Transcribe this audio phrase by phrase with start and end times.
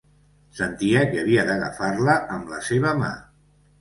[0.59, 3.13] Sentia que havia d'agafar-la amb la seva mà.